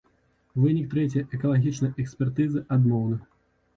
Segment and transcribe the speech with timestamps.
[0.61, 3.23] Вынік трэцяй экалагічнай экспертызы адмоўны.